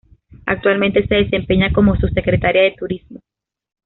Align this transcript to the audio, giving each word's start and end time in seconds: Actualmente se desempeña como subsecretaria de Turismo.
Actualmente 0.47 1.05
se 1.05 1.13
desempeña 1.13 1.71
como 1.71 1.95
subsecretaria 1.95 2.63
de 2.63 2.71
Turismo. 2.71 3.19